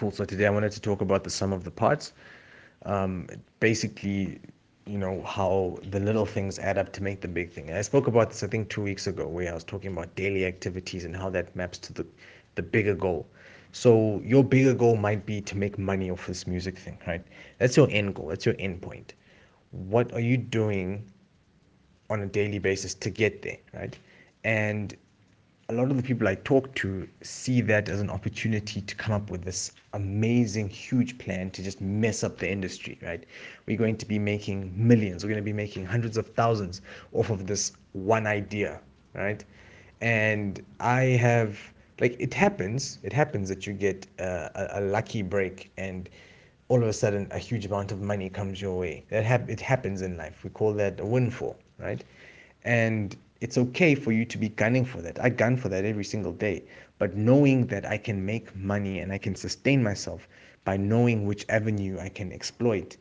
Cool. 0.00 0.10
So 0.10 0.24
today 0.24 0.46
I 0.46 0.50
wanted 0.50 0.72
to 0.72 0.80
talk 0.80 1.02
about 1.02 1.24
the 1.24 1.28
sum 1.28 1.52
of 1.52 1.62
the 1.62 1.70
parts. 1.70 2.14
Um, 2.86 3.28
basically, 3.60 4.40
you 4.86 4.96
know, 4.96 5.22
how 5.24 5.76
the 5.90 6.00
little 6.00 6.24
things 6.24 6.58
add 6.58 6.78
up 6.78 6.90
to 6.94 7.02
make 7.02 7.20
the 7.20 7.28
big 7.28 7.52
thing. 7.52 7.68
And 7.68 7.76
I 7.76 7.82
spoke 7.82 8.06
about 8.06 8.30
this, 8.30 8.42
I 8.42 8.46
think, 8.46 8.70
two 8.70 8.80
weeks 8.80 9.06
ago, 9.06 9.28
where 9.28 9.50
I 9.50 9.52
was 9.52 9.62
talking 9.62 9.92
about 9.92 10.14
daily 10.14 10.46
activities 10.46 11.04
and 11.04 11.14
how 11.14 11.28
that 11.28 11.54
maps 11.54 11.76
to 11.80 11.92
the, 11.92 12.06
the 12.54 12.62
bigger 12.62 12.94
goal. 12.94 13.26
So 13.72 14.22
your 14.24 14.42
bigger 14.42 14.72
goal 14.72 14.96
might 14.96 15.26
be 15.26 15.42
to 15.42 15.54
make 15.54 15.78
money 15.78 16.10
off 16.10 16.26
this 16.26 16.46
music 16.46 16.78
thing, 16.78 16.96
right? 17.06 17.22
That's 17.58 17.76
your 17.76 17.88
end 17.90 18.14
goal. 18.14 18.28
That's 18.28 18.46
your 18.46 18.54
end 18.58 18.80
point. 18.80 19.12
What 19.70 20.14
are 20.14 20.20
you 20.20 20.38
doing 20.38 21.04
on 22.08 22.22
a 22.22 22.26
daily 22.26 22.58
basis 22.58 22.94
to 22.94 23.10
get 23.10 23.42
there, 23.42 23.58
right? 23.74 23.98
And 24.44 24.96
a 25.70 25.72
lot 25.72 25.88
of 25.88 25.96
the 25.96 26.02
people 26.02 26.26
I 26.26 26.34
talk 26.34 26.74
to 26.76 27.08
see 27.22 27.60
that 27.60 27.88
as 27.88 28.00
an 28.00 28.10
opportunity 28.10 28.80
to 28.80 28.94
come 28.96 29.14
up 29.14 29.30
with 29.30 29.44
this 29.44 29.70
amazing, 29.92 30.68
huge 30.68 31.16
plan 31.16 31.48
to 31.52 31.62
just 31.62 31.80
mess 31.80 32.24
up 32.24 32.38
the 32.38 32.50
industry, 32.50 32.98
right? 33.02 33.24
We're 33.66 33.78
going 33.78 33.96
to 33.98 34.06
be 34.06 34.18
making 34.18 34.72
millions, 34.74 35.22
we're 35.22 35.28
going 35.28 35.44
to 35.44 35.44
be 35.44 35.52
making 35.52 35.86
hundreds 35.86 36.16
of 36.16 36.26
thousands 36.34 36.80
off 37.12 37.30
of 37.30 37.46
this 37.46 37.72
one 37.92 38.26
idea, 38.26 38.80
right? 39.14 39.44
And 40.00 40.60
I 40.80 41.02
have, 41.02 41.56
like, 42.00 42.16
it 42.18 42.34
happens, 42.34 42.98
it 43.04 43.12
happens 43.12 43.48
that 43.48 43.64
you 43.64 43.72
get 43.72 44.08
a, 44.18 44.80
a, 44.80 44.80
lucky 44.80 45.22
break 45.22 45.70
and 45.76 46.08
all 46.68 46.82
of 46.82 46.88
a 46.88 46.92
sudden 46.92 47.28
a 47.30 47.38
huge 47.38 47.66
amount 47.66 47.92
of 47.92 48.00
money 48.00 48.28
comes 48.28 48.60
your 48.60 48.76
way. 48.76 49.04
That 49.10 49.22
hap- 49.22 49.48
it 49.48 49.60
happens 49.60 50.02
in 50.02 50.16
life. 50.16 50.42
We 50.42 50.50
call 50.50 50.72
that 50.74 50.98
a 50.98 51.06
windfall, 51.06 51.56
right? 51.78 52.02
And 52.64 53.16
it's 53.40 53.56
okay 53.56 53.94
for 53.94 54.12
you 54.12 54.24
to 54.26 54.38
be 54.38 54.48
gunning 54.48 54.84
for 54.84 55.00
that. 55.00 55.22
I 55.22 55.30
gun 55.30 55.56
for 55.56 55.68
that 55.70 55.84
every 55.84 56.04
single 56.04 56.32
day. 56.32 56.64
But 56.98 57.16
knowing 57.16 57.66
that 57.68 57.86
I 57.86 57.96
can 57.96 58.24
make 58.24 58.54
money 58.54 58.98
and 58.98 59.10
I 59.12 59.18
can 59.18 59.34
sustain 59.34 59.82
myself 59.82 60.28
by 60.64 60.76
knowing 60.76 61.24
which 61.24 61.46
avenue 61.48 61.98
I 61.98 62.10
can 62.10 62.32
exploit 62.32 62.96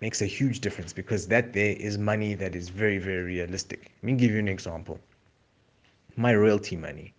makes 0.00 0.22
a 0.22 0.26
huge 0.26 0.60
difference 0.60 0.92
because 0.92 1.28
that 1.28 1.52
there 1.52 1.76
is 1.76 1.98
money 1.98 2.34
that 2.34 2.56
is 2.56 2.70
very, 2.70 2.98
very 2.98 3.22
realistic. 3.22 3.90
Let 4.02 4.04
me 4.04 4.14
give 4.14 4.30
you 4.30 4.38
an 4.38 4.48
example. 4.48 4.98
My 6.16 6.34
royalty 6.34 6.76
money. 6.76 7.14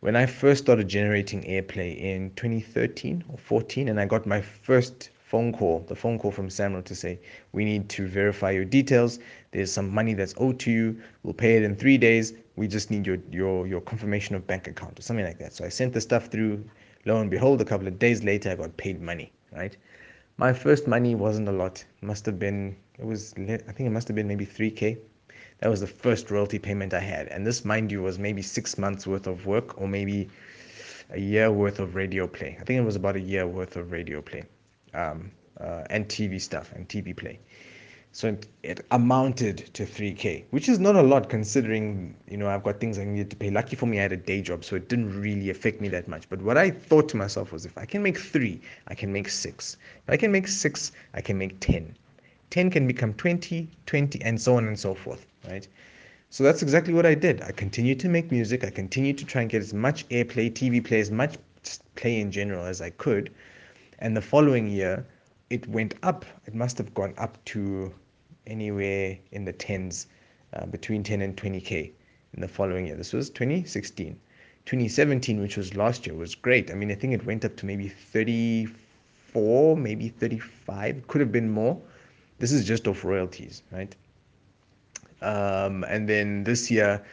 When 0.00 0.16
I 0.16 0.24
first 0.24 0.62
started 0.62 0.88
generating 0.88 1.42
airplay 1.42 1.98
in 2.00 2.30
2013 2.34 3.22
or 3.28 3.36
14, 3.36 3.88
and 3.88 4.00
I 4.00 4.06
got 4.06 4.26
my 4.26 4.40
first 4.40 5.10
phone 5.30 5.52
call, 5.52 5.84
the 5.86 5.94
phone 5.94 6.18
call 6.18 6.32
from 6.32 6.48
SAMRO 6.48 6.84
to 6.84 6.92
say, 6.92 7.20
we 7.52 7.64
need 7.64 7.88
to 7.90 8.08
verify 8.08 8.50
your 8.50 8.64
details. 8.64 9.20
There's 9.52 9.70
some 9.70 9.88
money 9.88 10.12
that's 10.12 10.34
owed 10.38 10.58
to 10.60 10.72
you. 10.72 11.00
We'll 11.22 11.34
pay 11.34 11.56
it 11.56 11.62
in 11.62 11.76
three 11.76 11.98
days. 11.98 12.32
We 12.56 12.66
just 12.66 12.90
need 12.90 13.06
your, 13.06 13.18
your, 13.30 13.64
your 13.68 13.80
confirmation 13.80 14.34
of 14.34 14.44
bank 14.48 14.66
account 14.66 14.98
or 14.98 15.02
something 15.02 15.24
like 15.24 15.38
that. 15.38 15.52
So 15.52 15.64
I 15.64 15.68
sent 15.68 15.92
the 15.92 16.00
stuff 16.00 16.26
through. 16.26 16.64
Lo 17.06 17.20
and 17.20 17.30
behold, 17.30 17.60
a 17.60 17.64
couple 17.64 17.86
of 17.86 17.96
days 18.00 18.24
later, 18.24 18.50
I 18.50 18.56
got 18.56 18.76
paid 18.76 19.00
money, 19.00 19.30
right? 19.52 19.76
My 20.36 20.52
first 20.52 20.88
money 20.88 21.14
wasn't 21.14 21.48
a 21.48 21.52
lot. 21.52 21.84
It 22.02 22.04
must 22.04 22.26
have 22.26 22.40
been, 22.40 22.74
it 22.98 23.06
was, 23.06 23.32
I 23.38 23.72
think 23.72 23.86
it 23.86 23.90
must 23.90 24.08
have 24.08 24.16
been 24.16 24.26
maybe 24.26 24.44
3K. 24.44 24.98
That 25.60 25.70
was 25.70 25.78
the 25.78 25.86
first 25.86 26.32
royalty 26.32 26.58
payment 26.58 26.92
I 26.92 26.98
had. 26.98 27.28
And 27.28 27.46
this, 27.46 27.64
mind 27.64 27.92
you, 27.92 28.02
was 28.02 28.18
maybe 28.18 28.42
six 28.42 28.76
months 28.76 29.06
worth 29.06 29.28
of 29.28 29.46
work 29.46 29.80
or 29.80 29.86
maybe 29.86 30.28
a 31.10 31.20
year 31.20 31.52
worth 31.52 31.78
of 31.78 31.94
radio 31.94 32.26
play. 32.26 32.58
I 32.60 32.64
think 32.64 32.80
it 32.80 32.84
was 32.84 32.96
about 32.96 33.14
a 33.14 33.20
year 33.20 33.46
worth 33.46 33.76
of 33.76 33.92
radio 33.92 34.20
play 34.20 34.42
um, 34.94 35.30
uh, 35.60 35.84
and 35.90 36.08
TV 36.08 36.40
stuff 36.40 36.72
and 36.74 36.88
TV 36.88 37.16
play. 37.16 37.38
So 38.12 38.28
it, 38.28 38.46
it, 38.64 38.86
amounted 38.90 39.72
to 39.74 39.84
3K, 39.84 40.44
which 40.50 40.68
is 40.68 40.80
not 40.80 40.96
a 40.96 41.02
lot 41.02 41.28
considering, 41.28 42.16
you 42.28 42.36
know, 42.36 42.48
I've 42.48 42.64
got 42.64 42.80
things 42.80 42.98
I 42.98 43.04
needed 43.04 43.30
to 43.30 43.36
pay. 43.36 43.50
Lucky 43.50 43.76
for 43.76 43.86
me, 43.86 44.00
I 44.00 44.02
had 44.02 44.12
a 44.12 44.16
day 44.16 44.42
job, 44.42 44.64
so 44.64 44.74
it 44.74 44.88
didn't 44.88 45.20
really 45.20 45.48
affect 45.50 45.80
me 45.80 45.88
that 45.90 46.08
much. 46.08 46.28
But 46.28 46.42
what 46.42 46.58
I 46.58 46.70
thought 46.70 47.08
to 47.10 47.16
myself 47.16 47.52
was 47.52 47.64
if 47.64 47.78
I 47.78 47.84
can 47.84 48.02
make 48.02 48.18
three, 48.18 48.60
I 48.88 48.94
can 48.96 49.12
make 49.12 49.28
six. 49.28 49.76
If 50.08 50.12
I 50.12 50.16
can 50.16 50.32
make 50.32 50.48
six, 50.48 50.90
I 51.14 51.20
can 51.20 51.38
make 51.38 51.60
10. 51.60 51.96
10 52.50 52.70
can 52.70 52.88
become 52.88 53.14
20, 53.14 53.68
20, 53.86 54.22
and 54.22 54.40
so 54.40 54.56
on 54.56 54.66
and 54.66 54.76
so 54.76 54.92
forth, 54.92 55.24
right? 55.48 55.68
So 56.30 56.42
that's 56.42 56.62
exactly 56.62 56.94
what 56.94 57.06
I 57.06 57.14
did. 57.14 57.42
I 57.42 57.52
continued 57.52 58.00
to 58.00 58.08
make 58.08 58.32
music. 58.32 58.64
I 58.64 58.70
continued 58.70 59.18
to 59.18 59.24
try 59.24 59.42
and 59.42 59.50
get 59.50 59.62
as 59.62 59.72
much 59.72 60.08
airplay, 60.08 60.50
TV 60.50 60.84
play, 60.84 60.98
as 60.98 61.12
much 61.12 61.36
play 61.94 62.20
in 62.20 62.32
general 62.32 62.64
as 62.64 62.80
I 62.80 62.90
could 62.90 63.30
and 64.00 64.16
the 64.16 64.22
following 64.22 64.68
year, 64.68 65.06
it 65.50 65.66
went 65.68 65.94
up. 66.02 66.24
It 66.46 66.54
must 66.54 66.78
have 66.78 66.94
gone 66.94 67.14
up 67.18 67.42
to 67.46 67.92
anywhere 68.46 69.18
in 69.32 69.44
the 69.44 69.52
tens, 69.52 70.06
uh, 70.54 70.66
between 70.66 71.02
10 71.02 71.22
and 71.22 71.36
20k 71.36 71.92
in 72.34 72.40
the 72.40 72.48
following 72.48 72.86
year. 72.86 72.96
This 72.96 73.12
was 73.12 73.30
2016. 73.30 74.18
2017, 74.66 75.40
which 75.40 75.56
was 75.56 75.74
last 75.74 76.06
year, 76.06 76.14
was 76.14 76.34
great. 76.34 76.70
I 76.70 76.74
mean, 76.74 76.90
I 76.90 76.94
think 76.94 77.14
it 77.14 77.24
went 77.24 77.44
up 77.44 77.56
to 77.56 77.66
maybe 77.66 77.88
34, 77.88 79.76
maybe 79.76 80.08
35. 80.08 81.06
Could 81.08 81.20
have 81.20 81.32
been 81.32 81.50
more. 81.50 81.80
This 82.38 82.52
is 82.52 82.64
just 82.64 82.86
off 82.88 83.04
royalties, 83.04 83.62
right? 83.70 83.94
Um, 85.22 85.84
and 85.84 86.08
then 86.08 86.44
this 86.44 86.70
year, 86.70 87.04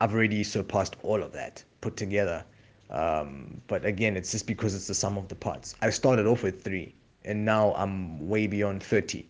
I've 0.00 0.14
already 0.14 0.42
surpassed 0.44 0.96
all 1.02 1.22
of 1.22 1.32
that 1.32 1.62
put 1.80 1.96
together. 1.96 2.44
Um, 2.92 3.62
but 3.68 3.84
again, 3.86 4.16
it's 4.16 4.30
just 4.30 4.46
because 4.46 4.74
it's 4.74 4.86
the 4.86 4.94
sum 4.94 5.16
of 5.16 5.28
the 5.28 5.34
parts. 5.34 5.74
I 5.80 5.90
started 5.90 6.26
off 6.26 6.42
with 6.42 6.62
three, 6.62 6.94
and 7.24 7.44
now 7.44 7.74
I'm 7.74 8.28
way 8.28 8.46
beyond 8.46 8.82
30. 8.82 9.26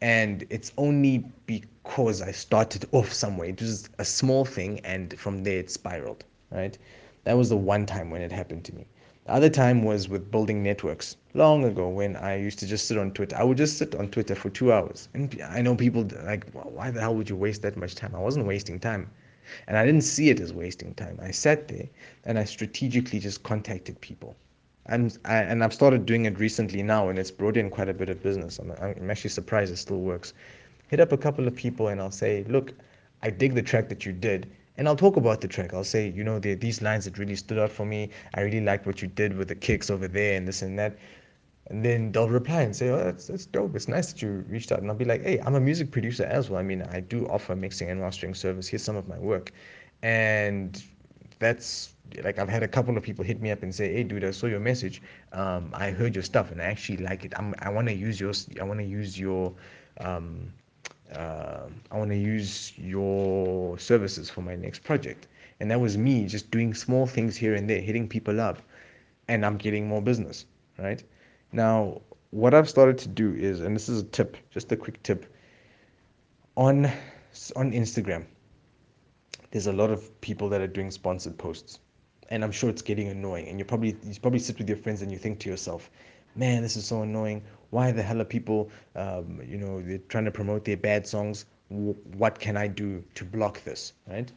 And 0.00 0.46
it's 0.50 0.72
only 0.78 1.24
because 1.46 2.22
I 2.22 2.30
started 2.30 2.86
off 2.92 3.12
somewhere. 3.12 3.48
It 3.48 3.60
was 3.60 3.88
a 3.98 4.04
small 4.04 4.44
thing, 4.44 4.80
and 4.84 5.18
from 5.18 5.42
there 5.42 5.58
it 5.58 5.70
spiraled, 5.70 6.24
right? 6.50 6.78
That 7.24 7.36
was 7.36 7.48
the 7.48 7.56
one 7.56 7.86
time 7.86 8.10
when 8.10 8.22
it 8.22 8.30
happened 8.32 8.64
to 8.64 8.74
me. 8.74 8.86
The 9.26 9.32
other 9.34 9.50
time 9.50 9.82
was 9.84 10.08
with 10.08 10.30
building 10.30 10.62
networks 10.62 11.16
long 11.34 11.64
ago 11.64 11.88
when 11.88 12.16
I 12.16 12.36
used 12.36 12.58
to 12.60 12.66
just 12.66 12.86
sit 12.86 12.98
on 12.98 13.12
Twitter. 13.12 13.36
I 13.36 13.44
would 13.44 13.56
just 13.56 13.78
sit 13.78 13.94
on 13.94 14.08
Twitter 14.08 14.34
for 14.34 14.50
two 14.50 14.72
hours. 14.72 15.08
And 15.14 15.40
I 15.48 15.60
know 15.60 15.76
people 15.76 16.08
like, 16.24 16.50
why 16.52 16.90
the 16.90 17.00
hell 17.00 17.14
would 17.14 17.28
you 17.28 17.36
waste 17.36 17.62
that 17.62 17.76
much 17.76 17.94
time? 17.94 18.14
I 18.14 18.18
wasn't 18.18 18.46
wasting 18.46 18.80
time. 18.80 19.10
And 19.66 19.76
I 19.76 19.84
didn't 19.84 20.02
see 20.02 20.30
it 20.30 20.40
as 20.40 20.52
wasting 20.52 20.94
time. 20.94 21.18
I 21.22 21.30
sat 21.30 21.68
there 21.68 21.88
and 22.24 22.38
I 22.38 22.44
strategically 22.44 23.18
just 23.18 23.42
contacted 23.42 24.00
people. 24.00 24.36
And, 24.86 25.16
I, 25.24 25.36
and 25.36 25.62
I've 25.62 25.74
started 25.74 26.06
doing 26.06 26.24
it 26.24 26.38
recently 26.40 26.82
now, 26.82 27.08
and 27.08 27.18
it's 27.18 27.30
brought 27.30 27.56
in 27.56 27.70
quite 27.70 27.88
a 27.88 27.94
bit 27.94 28.08
of 28.08 28.22
business. 28.22 28.58
I'm, 28.58 28.72
I'm 28.72 29.10
actually 29.10 29.30
surprised 29.30 29.72
it 29.72 29.76
still 29.76 30.00
works. 30.00 30.34
Hit 30.88 31.00
up 31.00 31.12
a 31.12 31.16
couple 31.16 31.46
of 31.46 31.54
people 31.54 31.88
and 31.88 32.00
I'll 32.00 32.10
say, 32.10 32.44
look, 32.48 32.72
I 33.22 33.30
dig 33.30 33.54
the 33.54 33.62
track 33.62 33.88
that 33.88 34.04
you 34.04 34.12
did. 34.12 34.50
And 34.76 34.88
I'll 34.88 34.96
talk 34.96 35.16
about 35.16 35.40
the 35.40 35.48
track. 35.48 35.74
I'll 35.74 35.84
say, 35.84 36.08
you 36.08 36.24
know, 36.24 36.38
these 36.38 36.82
lines 36.82 37.04
that 37.04 37.18
really 37.18 37.36
stood 37.36 37.58
out 37.58 37.70
for 37.70 37.84
me. 37.84 38.10
I 38.34 38.40
really 38.40 38.60
liked 38.60 38.86
what 38.86 39.02
you 39.02 39.08
did 39.08 39.36
with 39.36 39.48
the 39.48 39.54
kicks 39.54 39.90
over 39.90 40.08
there 40.08 40.36
and 40.36 40.48
this 40.48 40.62
and 40.62 40.78
that. 40.78 40.96
And 41.68 41.84
then 41.84 42.12
they'll 42.12 42.28
reply 42.28 42.62
and 42.62 42.74
say, 42.74 42.88
oh, 42.90 42.96
that's, 42.96 43.28
that's 43.28 43.46
dope. 43.46 43.76
It's 43.76 43.88
nice 43.88 44.12
that 44.12 44.20
you 44.20 44.44
reached 44.48 44.72
out. 44.72 44.80
And 44.80 44.90
I'll 44.90 44.96
be 44.96 45.04
like, 45.04 45.22
hey, 45.22 45.38
I'm 45.38 45.54
a 45.54 45.60
music 45.60 45.90
producer 45.90 46.24
as 46.24 46.50
well. 46.50 46.58
I 46.58 46.62
mean, 46.62 46.82
I 46.82 47.00
do 47.00 47.26
offer 47.28 47.54
mixing 47.54 47.88
and 47.88 48.00
mastering 48.00 48.34
service. 48.34 48.66
Here's 48.66 48.82
some 48.82 48.96
of 48.96 49.08
my 49.08 49.18
work. 49.18 49.52
And 50.02 50.82
that's 51.38 51.94
like 52.22 52.38
I've 52.38 52.48
had 52.48 52.62
a 52.62 52.68
couple 52.68 52.96
of 52.96 53.02
people 53.02 53.24
hit 53.24 53.40
me 53.40 53.50
up 53.50 53.62
and 53.62 53.74
say, 53.74 53.92
"Hey, 53.92 54.04
dude, 54.04 54.24
I 54.24 54.30
saw 54.30 54.46
your 54.46 54.60
message. 54.60 55.02
Um, 55.32 55.70
I 55.74 55.90
heard 55.90 56.14
your 56.14 56.22
stuff 56.22 56.52
and 56.52 56.62
I 56.62 56.66
actually 56.66 56.98
like 56.98 57.24
it. 57.24 57.32
I'm, 57.36 57.54
I 57.58 57.68
want 57.68 57.88
to 57.88 57.94
use 57.94 58.20
your. 58.20 58.32
I 58.60 58.64
want 58.64 58.80
to 58.80 58.86
use 58.86 59.18
your. 59.18 59.52
Um, 60.00 60.52
uh, 61.14 61.66
I 61.90 61.98
want 61.98 62.10
to 62.10 62.16
use 62.16 62.72
your 62.76 63.78
services 63.78 64.30
for 64.30 64.42
my 64.42 64.56
next 64.56 64.84
project." 64.84 65.26
And 65.60 65.70
that 65.70 65.80
was 65.80 65.96
me 65.96 66.26
just 66.26 66.50
doing 66.50 66.74
small 66.74 67.06
things 67.06 67.36
here 67.36 67.54
and 67.54 67.68
there, 67.68 67.80
hitting 67.80 68.08
people 68.08 68.40
up, 68.40 68.58
and 69.28 69.44
I'm 69.46 69.56
getting 69.56 69.86
more 69.86 70.02
business, 70.02 70.46
right? 70.78 71.02
Now, 71.52 72.00
what 72.30 72.54
I've 72.54 72.68
started 72.68 72.96
to 72.98 73.08
do 73.08 73.34
is, 73.34 73.60
and 73.60 73.76
this 73.76 73.90
is 73.90 74.00
a 74.00 74.04
tip, 74.04 74.38
just 74.50 74.72
a 74.72 74.76
quick 74.76 75.02
tip, 75.02 75.26
on 76.56 76.90
on 77.56 77.72
Instagram, 77.72 78.24
there's 79.50 79.66
a 79.66 79.72
lot 79.72 79.90
of 79.90 80.18
people 80.22 80.48
that 80.48 80.62
are 80.62 80.66
doing 80.66 80.90
sponsored 80.90 81.36
posts, 81.36 81.78
and 82.30 82.42
I'm 82.42 82.52
sure 82.52 82.70
it's 82.70 82.80
getting 82.80 83.08
annoying. 83.08 83.48
And 83.48 83.58
you 83.58 83.66
probably 83.66 83.96
you 84.02 84.18
probably 84.20 84.38
sit 84.38 84.56
with 84.58 84.68
your 84.68 84.78
friends 84.78 85.02
and 85.02 85.12
you 85.12 85.18
think 85.18 85.40
to 85.40 85.50
yourself, 85.50 85.90
"Man, 86.36 86.62
this 86.62 86.74
is 86.76 86.86
so 86.86 87.02
annoying. 87.02 87.42
Why 87.68 87.92
the 87.92 88.02
hell 88.02 88.20
are 88.22 88.24
people, 88.24 88.70
um, 88.96 89.40
you 89.46 89.58
know, 89.58 89.82
they're 89.82 89.98
trying 90.08 90.24
to 90.24 90.30
promote 90.30 90.64
their 90.64 90.78
bad 90.78 91.06
songs? 91.06 91.46
what 92.18 92.38
can 92.38 92.54
I 92.54 92.66
do 92.66 93.02
to 93.14 93.24
block 93.24 93.64
this?" 93.64 93.92
Right? 94.06 94.30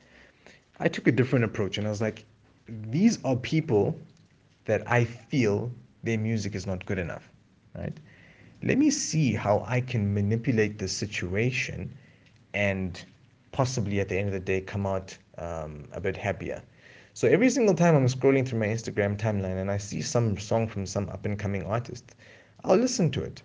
I 0.80 0.88
took 0.90 1.08
a 1.08 1.12
different 1.12 1.46
approach, 1.46 1.78
and 1.78 1.88
I 1.88 1.90
was 1.90 2.02
like, 2.02 2.26
"These 2.68 3.24
are 3.24 3.36
people 3.38 3.98
that 4.66 4.90
I 4.90 5.06
feel 5.06 5.72
their 6.06 6.20
music 6.20 6.54
is 6.54 6.68
not 6.68 6.86
good 6.86 7.00
enough, 7.00 7.30
right? 7.76 7.98
Let 8.62 8.78
me 8.78 8.90
see 8.92 9.34
how 9.34 9.66
I 9.68 9.82
can 9.82 10.14
manipulate 10.14 10.78
the 10.78 10.88
situation 10.88 11.98
and 12.54 13.04
possibly 13.52 14.00
at 14.00 14.10
the 14.10 14.18
end 14.18 14.28
of 14.28 14.34
the 14.34 14.40
day 14.40 14.62
come 14.62 14.86
out 14.86 15.18
um, 15.40 15.88
a 15.92 16.00
bit 16.00 16.16
happier. 16.16 16.62
So 17.14 17.28
every 17.28 17.50
single 17.50 17.74
time 17.74 17.96
I'm 17.96 18.08
scrolling 18.08 18.48
through 18.48 18.60
my 18.60 18.68
Instagram 18.68 19.18
timeline 19.18 19.60
and 19.60 19.72
I 19.72 19.78
see 19.78 20.02
some 20.02 20.38
song 20.38 20.68
from 20.68 20.86
some 20.86 21.10
up 21.10 21.26
and 21.26 21.40
coming 21.40 21.64
artist, 21.64 22.16
I'll 22.64 22.78
listen 22.78 23.10
to 23.12 23.24
it. 23.24 23.42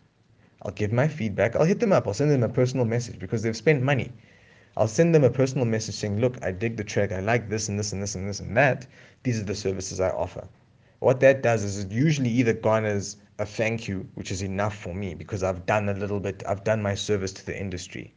I'll 0.63 0.73
give 0.73 0.93
my 0.93 1.09
feedback. 1.09 1.57
I'll 1.57 1.65
hit 1.65 1.81
them 1.81 1.93
up. 1.93 2.07
I'll 2.07 2.15
send 2.15 2.31
them 2.31 2.43
a 2.43 2.49
personal 2.49 2.85
message 2.85 3.19
because 3.19 3.43
they've 3.43 3.57
spent 3.57 3.83
money. 3.83 4.13
I'll 4.77 4.89
send 4.89 5.15
them 5.15 5.25
a 5.25 5.31
personal 5.31 5.65
message 5.65 5.95
saying, 5.95 6.21
look, 6.21 6.37
I 6.45 6.53
dig 6.53 6.77
the 6.77 6.85
track. 6.85 7.11
I 7.13 7.21
like 7.21 7.49
this 7.49 7.69
and 7.69 7.79
this 7.79 7.93
and 7.93 8.03
this 8.03 8.15
and 8.15 8.29
this 8.29 8.41
and 8.41 8.57
that. 8.57 8.87
These 9.23 9.41
are 9.41 9.45
the 9.45 9.55
services 9.55 9.99
I 9.99 10.11
offer 10.11 10.47
what 11.01 11.21
that 11.21 11.43
does 11.43 11.65
is 11.65 11.85
it 11.85 11.91
usually 11.91 12.31
either 12.31 12.53
garners 12.53 13.17
a 13.39 13.47
thank 13.47 13.89
you, 13.89 14.07
which 14.15 14.31
is 14.31 14.43
enough 14.43 14.77
for 14.77 14.95
me 14.95 15.15
because 15.15 15.43
I've 15.43 15.65
done 15.67 15.89
a 15.89 15.95
little 15.95 16.21
bit, 16.21 16.43
I've 16.47 16.63
done 16.63 16.83
my 16.83 16.95
service 16.95 17.33
to 17.33 17.47
the 17.47 17.59
industry, 17.59 18.15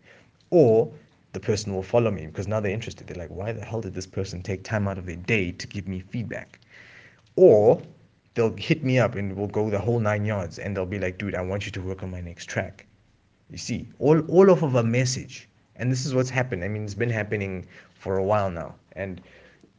or 0.49 0.91
the 1.31 1.39
person 1.39 1.73
will 1.73 1.81
follow 1.81 2.11
me 2.11 2.27
because 2.27 2.47
now 2.47 2.59
they're 2.59 2.73
interested. 2.73 3.07
They're 3.07 3.17
like, 3.17 3.29
why 3.29 3.53
the 3.53 3.63
hell 3.63 3.81
did 3.81 3.93
this 3.93 4.05
person 4.05 4.41
take 4.41 4.63
time 4.63 4.87
out 4.87 4.97
of 4.97 5.05
their 5.05 5.15
day 5.15 5.51
to 5.53 5.67
give 5.67 5.87
me 5.87 6.01
feedback? 6.01 6.59
Or 7.37 7.81
they'll 8.33 8.55
hit 8.55 8.83
me 8.83 8.99
up 8.99 9.15
and 9.15 9.35
we'll 9.35 9.47
go 9.47 9.69
the 9.69 9.79
whole 9.79 9.99
nine 9.99 10.25
yards 10.25 10.59
and 10.59 10.75
they'll 10.75 10.85
be 10.85 10.99
like, 10.99 11.17
dude, 11.17 11.35
I 11.35 11.41
want 11.41 11.65
you 11.65 11.71
to 11.71 11.81
work 11.81 12.03
on 12.03 12.11
my 12.11 12.21
next 12.21 12.45
track. 12.45 12.85
You 13.49 13.57
see, 13.57 13.87
all, 13.99 14.19
all 14.27 14.51
off 14.51 14.61
of 14.61 14.75
a 14.75 14.83
message. 14.83 15.47
And 15.77 15.91
this 15.91 16.05
is 16.05 16.13
what's 16.13 16.29
happened. 16.29 16.63
I 16.63 16.67
mean, 16.67 16.83
it's 16.83 16.93
been 16.93 17.09
happening 17.09 17.65
for 17.93 18.17
a 18.17 18.23
while 18.23 18.51
now. 18.51 18.75
And 18.91 19.21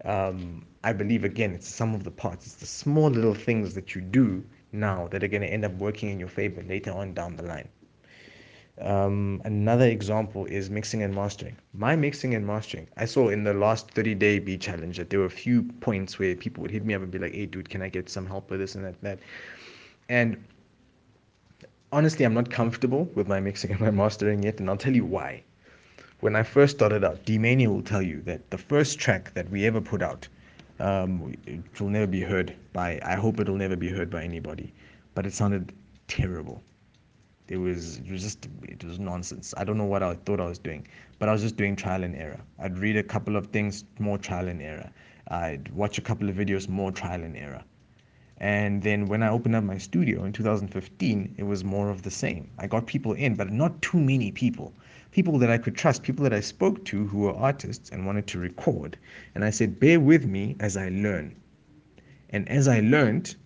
um, 0.05 0.65
I 0.85 0.93
believe, 0.93 1.25
again, 1.25 1.53
it's 1.55 1.67
sum 1.67 1.95
of 1.95 2.05
the 2.05 2.11
parts. 2.11 2.45
It's 2.45 2.57
the 2.57 2.67
small 2.67 3.09
little 3.09 3.35
things 3.35 3.75
that 3.75 3.95
you 3.95 4.03
do 4.03 4.45
now 4.71 5.09
that 5.09 5.25
are 5.25 5.29
going 5.29 5.41
to 5.41 5.49
end 5.49 5.65
up 5.65 5.73
working 5.77 6.11
in 6.11 6.21
your 6.21 6.29
favor 6.29 6.63
later 6.63 6.93
on 6.93 7.15
down 7.15 7.37
the 7.37 7.43
line. 7.43 7.69
Um, 8.81 9.41
another 9.47 9.87
example 9.87 10.45
is 10.45 10.69
mixing 10.69 11.03
and 11.03 11.15
mastering. 11.15 11.57
My 11.73 11.97
mixing 11.97 12.35
and 12.35 12.47
mastering, 12.47 12.87
I 12.99 13.07
saw 13.07 13.31
in 13.31 13.45
the 13.45 13.55
last 13.55 13.93
30 13.93 14.15
day 14.17 14.39
B 14.39 14.59
challenge 14.59 14.99
that 14.99 15.09
there 15.09 15.21
were 15.21 15.25
a 15.25 15.31
few 15.31 15.63
points 15.63 16.19
where 16.19 16.37
people 16.37 16.61
would 16.63 16.71
hit 16.71 16.85
me 16.85 16.93
up 16.93 17.01
and 17.01 17.11
be 17.11 17.19
like, 17.19 17.33
hey, 17.33 17.47
dude, 17.47 17.71
can 17.71 17.81
I 17.81 17.89
get 17.89 18.11
some 18.11 18.27
help 18.27 18.51
with 18.51 18.61
this 18.61 18.75
and 18.75 18.85
that? 18.85 18.95
And, 19.01 19.03
that? 19.03 19.19
and 20.11 20.45
honestly, 21.93 22.27
I'm 22.27 22.35
not 22.35 22.51
comfortable 22.51 23.09
with 23.15 23.27
my 23.27 23.41
mixing 23.41 23.71
and 23.71 23.81
my 23.81 23.91
mastering 23.91 24.43
yet, 24.43 24.61
and 24.61 24.69
I'll 24.69 24.77
tell 24.77 24.95
you 24.95 25.07
why. 25.07 25.45
When 26.21 26.37
I 26.37 26.43
first 26.43 26.77
started 26.77 27.05
out, 27.05 27.25
D-Mania 27.25 27.71
will 27.71 27.83
tell 27.83 28.03
you 28.03 28.21
that 28.23 28.51
the 28.51 28.59
first 28.59 28.99
track 28.99 29.33
that 29.35 29.49
we 29.51 29.65
ever 29.67 29.81
put 29.81 30.03
out, 30.03 30.29
um, 30.81 31.35
it 31.47 31.81
will 31.81 31.89
never 31.89 32.07
be 32.07 32.21
heard 32.21 32.55
by, 32.73 33.01
I 33.05 33.15
hope 33.15 33.41
it'll 33.41 33.57
never 33.57 33.77
be 33.77 33.89
heard 33.89 34.11
by 34.11 34.23
anybody, 34.23 34.73
but 35.15 35.27
it 35.27 35.33
sounded 35.33 35.73
terrible. 36.09 36.63
It 37.49 37.59
was, 37.59 37.99
it 37.99 38.11
was 38.11 38.23
just, 38.23 38.49
it 38.63 38.83
was 38.83 38.99
nonsense. 38.99 39.53
I 39.57 39.65
don't 39.65 39.77
know 39.77 39.85
what 39.85 40.03
I 40.03 40.15
thought 40.15 40.41
I 40.41 40.47
was 40.47 40.59
doing, 40.59 40.87
but 41.19 41.29
I 41.29 41.33
was 41.33 41.43
just 41.43 41.57
doing 41.57 41.77
trial 41.77 42.03
and 42.03 42.17
error. 42.17 42.41
I'd 42.59 42.79
read 42.79 42.97
a 42.97 43.03
couple 43.03 43.37
of 43.37 43.49
things, 43.49 43.85
more 43.99 44.19
trial 44.19 44.49
and 44.49 44.63
error. 44.63 44.91
I'd 45.29 45.69
watch 45.73 45.99
a 45.99 46.01
couple 46.01 46.29
of 46.29 46.37
videos, 46.37 46.69
more 46.69 46.91
trial 46.91 47.23
and 47.23 47.37
error. 47.37 47.63
And 48.39 48.83
then 48.83 49.07
when 49.07 49.23
I 49.23 49.29
opened 49.29 49.55
up 49.55 49.65
my 49.65 49.79
studio 49.79 50.25
in 50.25 50.33
2015, 50.33 51.35
it 51.39 51.45
was 51.45 51.63
more 51.63 51.91
of 51.91 52.03
the 52.03 52.11
same. 52.11 52.51
I 52.59 52.67
got 52.67 52.87
people 52.87 53.13
in, 53.13 53.37
but 53.37 53.53
not 53.53 53.81
too 53.81 53.99
many 53.99 54.33
people. 54.33 54.73
People 55.13 55.39
that 55.39 55.51
I 55.51 55.59
could 55.59 55.77
trust, 55.77 56.03
people 56.03 56.25
that 56.25 56.33
I 56.33 56.41
spoke 56.41 56.85
to 56.87 57.07
who 57.07 57.19
were 57.19 57.35
artists 57.35 57.91
and 57.91 58.07
wanted 58.07 58.27
to 58.29 58.39
record. 58.39 58.99
And 59.35 59.45
I 59.45 59.51
said, 59.51 59.79
bear 59.79 60.01
with 60.01 60.27
me 60.27 60.57
as 60.59 60.77
I 60.77 60.89
learn. 60.89 61.37
And 62.31 62.49
as 62.49 62.67
I 62.67 62.81
learned, 62.81 63.37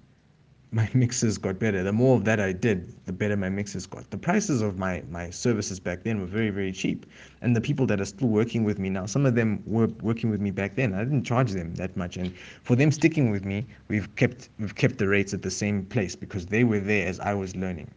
my 0.70 0.88
mixes 0.93 1.38
got 1.38 1.59
better. 1.59 1.82
The 1.82 1.93
more 1.93 2.17
of 2.17 2.25
that 2.25 2.41
I 2.41 2.53
did, 2.53 2.94
the 3.06 3.12
better 3.12 3.37
my 3.37 3.49
mixes 3.49 3.87
got. 3.87 4.11
The 4.11 4.19
prices 4.19 4.61
of 4.61 4.79
my 4.79 5.03
my 5.11 5.31
services 5.31 5.81
back 5.81 6.03
then 6.03 6.20
were 6.20 6.26
very 6.26 6.50
very 6.50 6.73
cheap, 6.73 7.06
and 7.41 7.56
the 7.56 7.61
people 7.61 7.87
that 7.87 8.00
are 8.00 8.05
still 8.05 8.29
working 8.29 8.65
with 8.65 8.79
me 8.79 8.91
now, 8.91 9.06
some 9.06 9.25
of 9.25 9.35
them 9.35 9.62
were 9.67 9.87
working 10.03 10.29
with 10.31 10.41
me 10.41 10.50
back 10.50 10.75
then. 10.76 10.93
I 10.93 11.05
didn't 11.05 11.25
charge 11.25 11.53
them 11.53 11.75
that 11.76 11.97
much, 11.97 12.17
and 12.19 12.35
for 12.62 12.76
them 12.76 12.93
sticking 12.93 13.31
with 13.31 13.44
me, 13.44 13.67
we've 13.88 14.15
kept 14.17 14.50
we've 14.59 14.75
kept 14.75 14.99
the 14.99 15.09
rates 15.09 15.32
at 15.32 15.43
the 15.43 15.50
same 15.50 15.87
place 15.87 16.15
because 16.15 16.47
they 16.47 16.65
were 16.65 16.81
there 16.81 17.06
as 17.06 17.19
I 17.20 17.32
was 17.32 17.56
learning. 17.56 17.91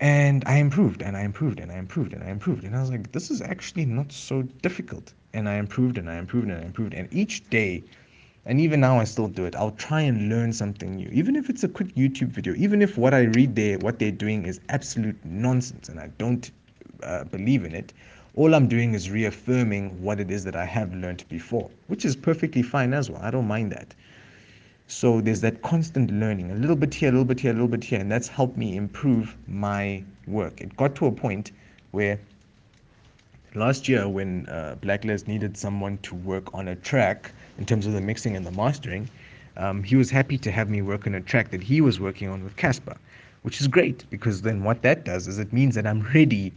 And 0.00 0.44
I 0.46 0.58
improved, 0.58 1.02
and 1.02 1.16
I 1.16 1.22
improved, 1.22 1.58
and 1.58 1.72
I 1.72 1.78
improved, 1.78 2.12
and 2.12 2.22
I 2.22 2.30
improved, 2.30 2.62
and 2.62 2.76
I 2.76 2.80
was 2.80 2.90
like, 2.90 3.10
this 3.10 3.32
is 3.32 3.42
actually 3.42 3.86
not 3.86 4.12
so 4.12 4.42
difficult. 4.62 5.12
And 5.34 5.48
I 5.48 5.56
improved, 5.56 5.98
and 5.98 6.08
I 6.08 6.18
improved, 6.18 6.48
and 6.48 6.62
I 6.62 6.64
improved, 6.64 6.94
and 6.94 7.12
each 7.12 7.50
day 7.50 7.82
and 8.44 8.60
even 8.60 8.80
now, 8.80 8.98
I 8.98 9.04
still 9.04 9.28
do 9.28 9.44
it. 9.44 9.54
I'll 9.56 9.72
try 9.72 10.00
and 10.00 10.28
learn 10.28 10.52
something 10.52 10.96
new, 10.96 11.08
even 11.12 11.36
if 11.36 11.50
it's 11.50 11.64
a 11.64 11.68
quick 11.68 11.94
YouTube 11.94 12.28
video, 12.28 12.54
even 12.56 12.80
if 12.80 12.96
what 12.96 13.12
I 13.12 13.22
read 13.22 13.54
there, 13.54 13.78
what 13.78 13.98
they're 13.98 14.10
doing 14.10 14.46
is 14.46 14.60
absolute 14.68 15.16
nonsense 15.24 15.88
and 15.88 16.00
I 16.00 16.08
don't 16.18 16.50
uh, 17.02 17.24
believe 17.24 17.64
in 17.64 17.74
it. 17.74 17.92
All 18.36 18.54
I'm 18.54 18.68
doing 18.68 18.94
is 18.94 19.10
reaffirming 19.10 20.00
what 20.02 20.20
it 20.20 20.30
is 20.30 20.44
that 20.44 20.56
I 20.56 20.64
have 20.64 20.94
learned 20.94 21.24
before, 21.28 21.70
which 21.88 22.04
is 22.04 22.14
perfectly 22.14 22.62
fine 22.62 22.94
as 22.94 23.10
well. 23.10 23.20
I 23.22 23.30
don't 23.30 23.48
mind 23.48 23.72
that. 23.72 23.94
So 24.86 25.20
there's 25.20 25.42
that 25.42 25.60
constant 25.60 26.10
learning, 26.10 26.50
a 26.50 26.54
little 26.54 26.76
bit 26.76 26.94
here, 26.94 27.10
a 27.10 27.12
little 27.12 27.26
bit 27.26 27.40
here, 27.40 27.50
a 27.50 27.54
little 27.54 27.68
bit 27.68 27.84
here, 27.84 28.00
and 28.00 28.10
that's 28.10 28.28
helped 28.28 28.56
me 28.56 28.76
improve 28.76 29.36
my 29.46 30.02
work. 30.26 30.62
It 30.62 30.74
got 30.76 30.94
to 30.96 31.06
a 31.06 31.12
point 31.12 31.52
where 31.90 32.18
last 33.54 33.88
year, 33.88 34.08
when 34.08 34.48
uh, 34.48 34.76
Blacklist 34.80 35.28
needed 35.28 35.56
someone 35.56 35.98
to 35.98 36.14
work 36.14 36.54
on 36.54 36.68
a 36.68 36.76
track, 36.76 37.32
in 37.58 37.66
terms 37.66 37.86
of 37.86 37.92
the 37.92 38.00
mixing 38.00 38.36
and 38.36 38.46
the 38.46 38.52
mastering, 38.52 39.10
um, 39.56 39.82
he 39.82 39.96
was 39.96 40.10
happy 40.10 40.38
to 40.38 40.50
have 40.50 40.70
me 40.70 40.80
work 40.80 41.06
on 41.06 41.14
a 41.14 41.20
track 41.20 41.50
that 41.50 41.62
he 41.62 41.80
was 41.80 41.98
working 41.98 42.28
on 42.28 42.44
with 42.44 42.56
Cassper, 42.56 42.96
which 43.42 43.60
is 43.60 43.66
great 43.66 44.08
because 44.08 44.42
then 44.42 44.62
what 44.62 44.82
that 44.82 45.04
does 45.04 45.26
is 45.26 45.38
it 45.38 45.52
means 45.52 45.74
that 45.74 45.86
I'm 45.86 46.02
ready 46.14 46.52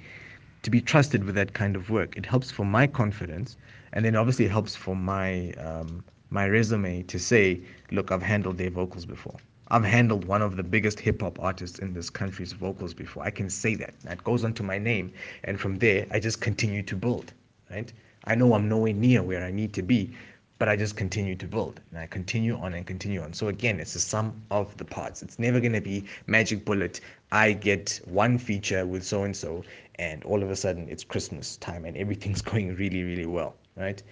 to 0.61 0.69
be 0.69 0.79
trusted 0.79 1.23
with 1.23 1.35
that 1.35 1.53
kind 1.53 1.75
of 1.75 1.89
work. 1.89 2.15
It 2.15 2.25
helps 2.25 2.51
for 2.51 2.65
my 2.65 2.85
confidence, 2.85 3.57
and 3.93 4.05
then 4.05 4.15
obviously 4.15 4.45
it 4.45 4.51
helps 4.51 4.75
for 4.75 4.95
my 4.95 5.51
um, 5.53 6.03
my 6.29 6.45
resume 6.45 7.03
to 7.03 7.19
say, 7.19 7.59
look, 7.91 8.11
I've 8.11 8.21
handled 8.21 8.57
their 8.57 8.69
vocals 8.69 9.05
before. 9.05 9.35
I've 9.67 9.83
handled 9.83 10.25
one 10.25 10.41
of 10.41 10.55
the 10.55 10.63
biggest 10.63 10.99
hip 10.99 11.21
hop 11.21 11.39
artists 11.41 11.79
in 11.79 11.93
this 11.93 12.09
country's 12.09 12.53
vocals 12.53 12.93
before. 12.93 13.23
I 13.23 13.31
can 13.31 13.49
say 13.49 13.75
that. 13.75 13.99
That 14.01 14.23
goes 14.23 14.43
onto 14.43 14.63
my 14.63 14.77
name, 14.77 15.11
and 15.43 15.59
from 15.59 15.77
there 15.79 16.05
I 16.11 16.19
just 16.19 16.39
continue 16.39 16.83
to 16.83 16.95
build. 16.95 17.33
Right? 17.69 17.91
I 18.25 18.35
know 18.35 18.53
I'm 18.53 18.69
nowhere 18.69 18.93
near 18.93 19.23
where 19.23 19.43
I 19.43 19.51
need 19.51 19.73
to 19.73 19.81
be, 19.81 20.13
but 20.61 20.69
I 20.69 20.75
just 20.75 20.95
continue 20.95 21.33
to 21.37 21.47
build 21.47 21.81
and 21.89 21.97
I 21.97 22.05
continue 22.05 22.55
on 22.55 22.75
and 22.75 22.85
continue 22.85 23.19
on. 23.23 23.33
So 23.33 23.47
again, 23.47 23.79
it's 23.79 23.93
the 23.93 23.99
sum 23.99 24.43
of 24.51 24.77
the 24.77 24.85
parts. 24.85 25.23
It's 25.23 25.39
never 25.39 25.59
going 25.59 25.73
to 25.73 25.81
be 25.81 26.03
magic 26.27 26.65
bullet. 26.65 27.01
I 27.31 27.53
get 27.53 27.99
one 28.05 28.37
feature 28.37 28.85
with 28.85 29.03
so 29.03 29.23
and 29.23 29.35
so, 29.35 29.63
and 29.95 30.23
all 30.23 30.43
of 30.43 30.51
a 30.51 30.55
sudden 30.55 30.87
it's 30.87 31.03
Christmas 31.03 31.57
time 31.57 31.83
and 31.83 31.97
everything's 31.97 32.41
going 32.51 32.75
really, 32.75 33.01
really 33.01 33.25
well, 33.25 33.55
right? 33.75 34.03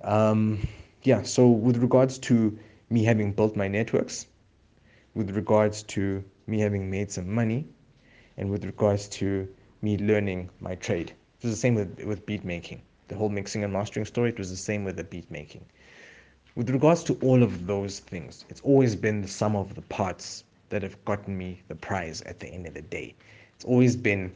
Um, 0.00 0.66
yeah. 1.02 1.20
So 1.20 1.48
with 1.48 1.76
regards 1.76 2.16
to 2.30 2.58
me 2.88 3.04
having 3.04 3.34
built 3.34 3.54
my 3.54 3.68
networks, 3.68 4.26
with 5.12 5.36
regards 5.36 5.82
to 5.82 6.24
me 6.46 6.60
having 6.60 6.90
made 6.90 7.12
some 7.12 7.30
money, 7.30 7.68
and 8.38 8.50
with 8.50 8.64
regards 8.64 9.06
to 9.20 9.46
me 9.82 9.98
learning 9.98 10.48
my 10.60 10.76
trade, 10.76 11.10
it 11.10 11.44
was 11.44 11.52
the 11.52 11.60
same 11.60 11.74
with 11.74 12.02
with 12.04 12.24
beat 12.24 12.42
making 12.42 12.80
the 13.08 13.14
whole 13.14 13.28
mixing 13.28 13.64
and 13.64 13.72
mastering 13.72 14.06
story, 14.06 14.30
it 14.30 14.38
was 14.38 14.50
the 14.50 14.56
same 14.56 14.84
with 14.84 14.96
the 14.96 15.04
beat 15.04 15.30
making. 15.30 15.64
With 16.56 16.70
regards 16.70 17.02
to 17.04 17.14
all 17.20 17.42
of 17.42 17.66
those 17.66 17.98
things, 17.98 18.44
it's 18.48 18.60
always 18.60 18.94
been 18.94 19.20
the 19.20 19.28
sum 19.28 19.56
of 19.56 19.74
the 19.74 19.82
parts 19.82 20.44
that 20.68 20.82
have 20.82 21.04
gotten 21.04 21.36
me 21.36 21.60
the 21.66 21.74
prize 21.74 22.22
at 22.22 22.38
the 22.38 22.46
end 22.46 22.66
of 22.66 22.74
the 22.74 22.82
day. 22.82 23.14
It's 23.56 23.64
always 23.64 23.96
been 23.96 24.32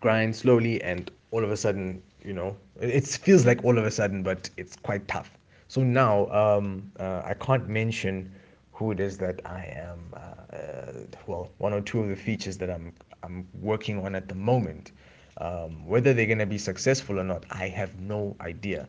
grind 0.00 0.36
slowly 0.36 0.80
and 0.82 1.10
all 1.32 1.42
of 1.42 1.50
a 1.50 1.56
sudden, 1.56 2.00
you 2.24 2.32
know, 2.32 2.56
it 2.80 3.06
feels 3.06 3.44
like 3.44 3.64
all 3.64 3.76
of 3.76 3.84
a 3.84 3.90
sudden, 3.90 4.22
but 4.22 4.48
it's 4.56 4.76
quite 4.76 5.08
tough. 5.08 5.36
So 5.66 5.82
now 5.82 6.28
um, 6.30 6.92
uh, 7.00 7.22
I 7.24 7.34
can't 7.34 7.68
mention 7.68 8.32
who 8.72 8.92
it 8.92 9.00
is 9.00 9.18
that 9.18 9.40
I 9.44 9.64
am. 9.64 9.98
Uh, 10.12 10.56
uh, 10.56 10.92
well, 11.26 11.50
one 11.58 11.72
or 11.72 11.80
two 11.80 12.00
of 12.00 12.08
the 12.08 12.16
features 12.16 12.56
that 12.58 12.70
I'm 12.70 12.92
I'm 13.24 13.48
working 13.60 14.04
on 14.04 14.14
at 14.14 14.28
the 14.28 14.34
moment. 14.34 14.92
Um, 15.38 15.84
whether 15.86 16.14
they're 16.14 16.26
going 16.26 16.38
to 16.38 16.46
be 16.46 16.58
successful 16.58 17.18
or 17.18 17.24
not, 17.24 17.44
I 17.50 17.68
have 17.68 17.98
no 17.98 18.36
idea. 18.40 18.86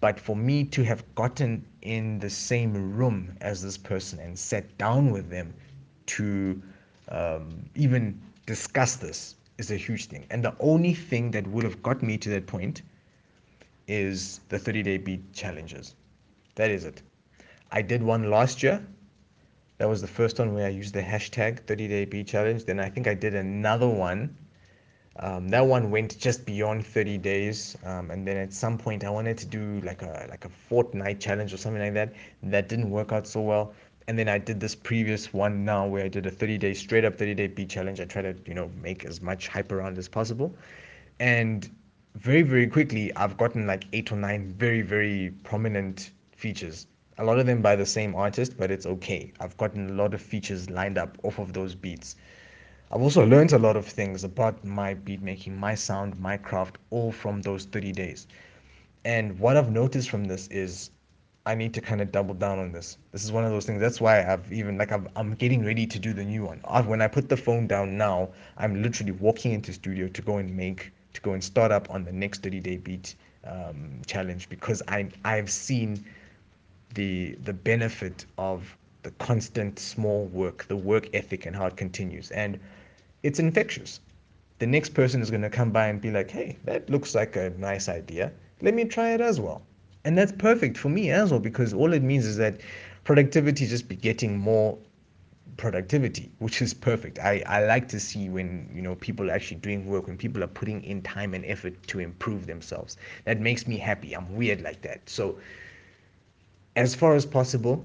But 0.00 0.18
for 0.18 0.34
me 0.34 0.64
to 0.64 0.82
have 0.84 1.04
gotten 1.14 1.64
in 1.82 2.18
the 2.18 2.30
same 2.30 2.96
room 2.96 3.36
as 3.42 3.62
this 3.62 3.76
person 3.76 4.18
and 4.18 4.38
sat 4.38 4.78
down 4.78 5.10
with 5.10 5.28
them 5.28 5.52
to 6.06 6.60
um, 7.08 7.68
even 7.74 8.20
discuss 8.46 8.96
this 8.96 9.36
is 9.58 9.70
a 9.70 9.76
huge 9.76 10.06
thing. 10.06 10.24
And 10.30 10.42
the 10.42 10.54
only 10.58 10.94
thing 10.94 11.30
that 11.32 11.46
would 11.46 11.64
have 11.64 11.82
got 11.82 12.02
me 12.02 12.16
to 12.18 12.30
that 12.30 12.46
point 12.46 12.82
is 13.86 14.40
the 14.48 14.58
30 14.58 14.82
day 14.82 14.96
beat 14.96 15.32
challenges. 15.34 15.94
That 16.54 16.70
is 16.70 16.84
it. 16.84 17.02
I 17.70 17.82
did 17.82 18.02
one 18.02 18.30
last 18.30 18.62
year. 18.62 18.82
That 19.78 19.88
was 19.88 20.00
the 20.00 20.08
first 20.08 20.38
one 20.38 20.54
where 20.54 20.66
I 20.66 20.70
used 20.70 20.94
the 20.94 21.02
hashtag 21.02 21.60
30 21.66 21.88
day 21.88 22.04
beat 22.06 22.26
challenge. 22.26 22.64
Then 22.64 22.80
I 22.80 22.88
think 22.88 23.06
I 23.06 23.14
did 23.14 23.34
another 23.34 23.88
one 23.88 24.36
um, 25.16 25.48
that 25.48 25.66
one 25.66 25.90
went 25.90 26.16
just 26.18 26.46
beyond 26.46 26.86
30 26.86 27.18
days, 27.18 27.76
um, 27.84 28.10
and 28.10 28.26
then 28.26 28.36
at 28.36 28.52
some 28.52 28.78
point 28.78 29.04
I 29.04 29.10
wanted 29.10 29.36
to 29.38 29.46
do 29.46 29.80
like 29.80 30.02
a 30.02 30.26
like 30.30 30.44
a 30.44 30.48
fortnight 30.48 31.20
challenge 31.20 31.52
or 31.52 31.56
something 31.56 31.82
like 31.82 31.94
that. 31.94 32.12
That 32.44 32.68
didn't 32.68 32.90
work 32.90 33.12
out 33.12 33.26
so 33.26 33.40
well. 33.40 33.74
And 34.06 34.18
then 34.18 34.28
I 34.28 34.38
did 34.38 34.60
this 34.60 34.74
previous 34.74 35.32
one 35.32 35.64
now 35.64 35.86
where 35.86 36.04
I 36.04 36.08
did 36.08 36.26
a 36.26 36.30
30 36.30 36.58
day 36.58 36.74
straight 36.74 37.04
up 37.04 37.16
30 37.18 37.34
day 37.34 37.46
beat 37.48 37.68
challenge. 37.68 38.00
I 38.00 38.04
try 38.04 38.22
to 38.22 38.34
you 38.46 38.54
know 38.54 38.70
make 38.80 39.04
as 39.04 39.20
much 39.20 39.48
hype 39.48 39.72
around 39.72 39.98
as 39.98 40.08
possible, 40.08 40.54
and 41.18 41.68
very 42.14 42.42
very 42.42 42.68
quickly 42.68 43.14
I've 43.16 43.36
gotten 43.36 43.66
like 43.66 43.84
eight 43.92 44.12
or 44.12 44.16
nine 44.16 44.54
very 44.56 44.80
very 44.82 45.32
prominent 45.42 46.12
features. 46.36 46.86
A 47.18 47.24
lot 47.24 47.38
of 47.38 47.46
them 47.46 47.60
by 47.62 47.74
the 47.76 47.84
same 47.84 48.14
artist, 48.14 48.56
but 48.56 48.70
it's 48.70 48.86
okay. 48.86 49.32
I've 49.40 49.56
gotten 49.56 49.90
a 49.90 49.92
lot 49.92 50.14
of 50.14 50.22
features 50.22 50.70
lined 50.70 50.98
up 50.98 51.18
off 51.24 51.38
of 51.40 51.52
those 51.52 51.74
beats. 51.74 52.16
I've 52.92 53.02
also 53.02 53.24
learned 53.24 53.52
a 53.52 53.58
lot 53.58 53.76
of 53.76 53.86
things 53.86 54.24
about 54.24 54.64
my 54.64 54.94
beat 54.94 55.22
making, 55.22 55.56
my 55.56 55.76
sound, 55.76 56.18
my 56.18 56.36
craft, 56.36 56.78
all 56.90 57.12
from 57.12 57.40
those 57.42 57.64
30 57.64 57.92
days. 57.92 58.26
And 59.04 59.38
what 59.38 59.56
I've 59.56 59.70
noticed 59.70 60.10
from 60.10 60.24
this 60.24 60.48
is 60.48 60.90
I 61.46 61.54
need 61.54 61.72
to 61.74 61.80
kind 61.80 62.00
of 62.00 62.10
double 62.10 62.34
down 62.34 62.58
on 62.58 62.72
this. 62.72 62.98
This 63.12 63.24
is 63.24 63.32
one 63.32 63.44
of 63.44 63.50
those 63.50 63.64
things. 63.64 63.80
That's 63.80 64.00
why 64.00 64.24
I've 64.24 64.52
even 64.52 64.76
like 64.76 64.90
I'm, 64.92 65.08
I'm 65.16 65.34
getting 65.34 65.64
ready 65.64 65.86
to 65.86 65.98
do 65.98 66.12
the 66.12 66.24
new 66.24 66.44
one. 66.44 66.60
i 66.64 66.80
when 66.80 67.00
I 67.00 67.08
put 67.08 67.28
the 67.28 67.36
phone 67.36 67.66
down 67.66 67.96
now, 67.96 68.30
I'm 68.58 68.82
literally 68.82 69.12
walking 69.12 69.52
into 69.52 69.72
studio 69.72 70.08
to 70.08 70.22
go 70.22 70.38
and 70.38 70.54
make 70.56 70.92
to 71.14 71.20
go 71.20 71.32
and 71.32 71.42
start 71.42 71.72
up 71.72 71.88
on 71.90 72.04
the 72.04 72.12
next 72.12 72.42
30 72.42 72.60
day 72.60 72.76
beat 72.76 73.14
um, 73.44 74.02
challenge 74.06 74.48
because 74.48 74.82
I 74.88 75.08
I've 75.24 75.50
seen 75.50 76.04
the 76.94 77.36
the 77.44 77.52
benefit 77.52 78.26
of 78.36 78.76
the 79.02 79.10
constant 79.12 79.78
small 79.78 80.26
work, 80.26 80.66
the 80.68 80.76
work 80.76 81.08
ethic, 81.14 81.46
and 81.46 81.56
how 81.56 81.66
it 81.66 81.76
continues, 81.76 82.30
and 82.30 82.58
it's 83.22 83.38
infectious. 83.38 84.00
The 84.58 84.66
next 84.66 84.94
person 84.94 85.22
is 85.22 85.30
going 85.30 85.42
to 85.42 85.50
come 85.50 85.70
by 85.70 85.88
and 85.88 86.00
be 86.00 86.10
like, 86.10 86.30
"Hey, 86.30 86.58
that 86.64 86.90
looks 86.90 87.14
like 87.14 87.36
a 87.36 87.50
nice 87.58 87.88
idea. 87.88 88.32
Let 88.60 88.74
me 88.74 88.84
try 88.84 89.12
it 89.14 89.20
as 89.20 89.40
well." 89.40 89.62
And 90.04 90.16
that's 90.16 90.32
perfect 90.32 90.78
for 90.78 90.88
me 90.88 91.10
as 91.10 91.30
well 91.30 91.40
because 91.40 91.74
all 91.74 91.92
it 91.92 92.02
means 92.02 92.26
is 92.26 92.36
that 92.38 92.60
productivity 93.04 93.66
just 93.66 93.88
be 93.88 93.96
getting 93.96 94.38
more 94.38 94.78
productivity, 95.56 96.30
which 96.38 96.62
is 96.62 96.72
perfect. 96.72 97.18
I, 97.18 97.42
I 97.46 97.64
like 97.66 97.86
to 97.88 98.00
see 98.00 98.28
when 98.30 98.70
you 98.74 98.80
know 98.82 98.94
people 98.94 99.30
are 99.30 99.34
actually 99.34 99.58
doing 99.60 99.86
work, 99.86 100.06
when 100.06 100.16
people 100.16 100.42
are 100.42 100.48
putting 100.48 100.82
in 100.84 101.02
time 101.02 101.34
and 101.34 101.44
effort 101.44 101.86
to 101.88 102.00
improve 102.00 102.46
themselves. 102.46 102.96
That 103.24 103.40
makes 103.40 103.66
me 103.66 103.76
happy. 103.76 104.14
I'm 104.14 104.34
weird 104.34 104.62
like 104.62 104.80
that. 104.82 105.08
So 105.08 105.38
as 106.76 106.94
far 106.94 107.14
as 107.14 107.26
possible, 107.26 107.84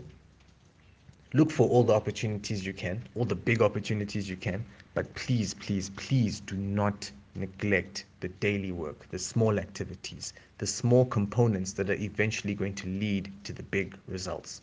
look 1.35 1.51
for 1.51 1.67
all 1.67 1.83
the 1.83 1.93
opportunities 1.93 2.65
you 2.65 2.71
can, 2.71 3.03
all 3.13 3.25
the 3.25 3.35
big 3.35 3.61
opportunities 3.61 4.29
you 4.29 4.37
can, 4.37 4.63
but 4.93 5.13
please, 5.15 5.53
please, 5.53 5.89
please 5.97 6.39
do 6.39 6.55
not 6.55 7.11
neglect 7.35 8.05
the 8.21 8.29
daily 8.29 8.71
work, 8.71 9.05
the 9.09 9.19
small 9.19 9.59
activities, 9.59 10.31
the 10.59 10.65
small 10.65 11.05
components 11.05 11.73
that 11.73 11.89
are 11.89 12.01
eventually 12.01 12.55
going 12.55 12.73
to 12.73 12.87
lead 12.87 13.29
to 13.43 13.51
the 13.51 13.63
big 13.63 13.97
results. 14.07 14.61